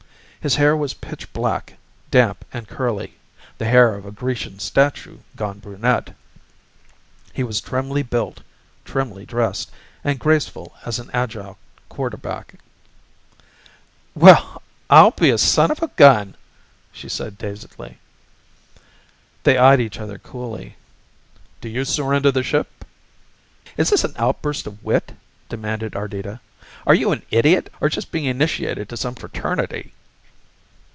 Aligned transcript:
His 0.41 0.55
hair 0.55 0.75
was 0.75 0.95
pitch 0.95 1.31
black, 1.33 1.73
damp 2.09 2.43
and 2.51 2.67
curly 2.67 3.13
the 3.59 3.65
hair 3.67 3.93
of 3.93 4.07
a 4.07 4.11
Grecian 4.11 4.57
statue 4.57 5.19
gone 5.35 5.59
brunette. 5.59 6.15
He 7.31 7.43
was 7.43 7.61
trimly 7.61 8.01
built, 8.01 8.41
trimly 8.83 9.23
dressed, 9.23 9.69
and 10.03 10.17
graceful 10.17 10.73
as 10.83 10.97
an 10.97 11.11
agile 11.13 11.59
quarter 11.89 12.17
back. 12.17 12.55
"Well, 14.15 14.63
I'll 14.89 15.11
be 15.11 15.29
a 15.29 15.37
son 15.37 15.69
of 15.69 15.83
a 15.83 15.89
gun!" 15.89 16.35
she 16.91 17.07
said 17.07 17.37
dazedly. 17.37 17.99
They 19.43 19.59
eyed 19.59 19.79
each 19.79 19.99
other 19.99 20.17
coolly. 20.17 20.75
"Do 21.61 21.69
you 21.69 21.85
surrender 21.85 22.31
the 22.31 22.41
ship?" 22.41 22.83
"Is 23.77 23.91
this 23.91 24.03
an 24.03 24.15
outburst 24.17 24.65
of 24.65 24.83
wit?" 24.83 25.15
demanded 25.49 25.93
Ardita. 25.95 26.39
"Are 26.87 26.95
you 26.95 27.11
an 27.11 27.21
idiot 27.29 27.71
or 27.79 27.89
just 27.89 28.11
being 28.11 28.25
initiated 28.25 28.89
to 28.89 28.97
some 28.97 29.13
fraternity?" 29.13 29.93